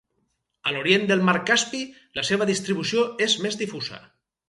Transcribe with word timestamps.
A 0.69 0.73
l'orient 0.77 1.05
del 1.11 1.21
mar 1.27 1.35
Caspi, 1.51 1.83
la 2.19 2.27
seva 2.33 2.51
distribució 2.55 3.07
és 3.31 3.41
més 3.47 3.63
difusa. 3.65 4.05